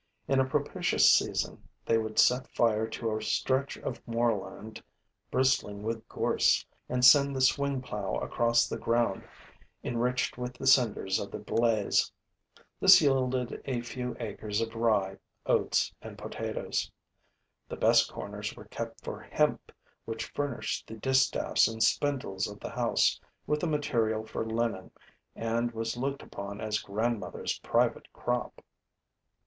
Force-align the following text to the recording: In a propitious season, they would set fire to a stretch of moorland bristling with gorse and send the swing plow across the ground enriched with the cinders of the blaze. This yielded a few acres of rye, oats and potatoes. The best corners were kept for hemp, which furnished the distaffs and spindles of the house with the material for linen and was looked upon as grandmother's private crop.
In 0.27 0.39
a 0.39 0.45
propitious 0.45 1.11
season, 1.11 1.61
they 1.85 1.99
would 1.99 2.17
set 2.17 2.47
fire 2.47 2.87
to 2.87 3.15
a 3.15 3.21
stretch 3.21 3.77
of 3.77 4.01
moorland 4.07 4.81
bristling 5.29 5.83
with 5.83 6.07
gorse 6.09 6.65
and 6.89 7.05
send 7.05 7.35
the 7.35 7.39
swing 7.41 7.83
plow 7.83 8.15
across 8.15 8.67
the 8.67 8.79
ground 8.79 9.23
enriched 9.83 10.39
with 10.39 10.55
the 10.55 10.65
cinders 10.65 11.19
of 11.19 11.29
the 11.29 11.37
blaze. 11.37 12.11
This 12.79 12.99
yielded 12.99 13.61
a 13.65 13.81
few 13.81 14.15
acres 14.19 14.59
of 14.59 14.73
rye, 14.73 15.19
oats 15.45 15.93
and 16.01 16.17
potatoes. 16.17 16.89
The 17.69 17.77
best 17.77 18.11
corners 18.11 18.55
were 18.55 18.65
kept 18.65 19.03
for 19.03 19.19
hemp, 19.21 19.71
which 20.05 20.29
furnished 20.31 20.87
the 20.87 20.95
distaffs 20.95 21.67
and 21.67 21.83
spindles 21.83 22.47
of 22.47 22.59
the 22.59 22.71
house 22.71 23.19
with 23.45 23.59
the 23.59 23.67
material 23.67 24.25
for 24.25 24.43
linen 24.43 24.89
and 25.35 25.71
was 25.73 25.95
looked 25.95 26.23
upon 26.23 26.59
as 26.59 26.79
grandmother's 26.79 27.59
private 27.59 28.11
crop. 28.11 28.63